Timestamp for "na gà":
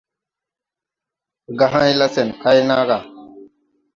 2.67-2.99